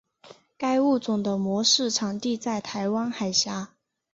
[0.57, 3.75] 该物种的模式产地在台湾海峡。